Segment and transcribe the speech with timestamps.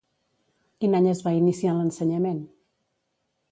[0.83, 2.43] Quin any es va iniciar en l'ensenyament?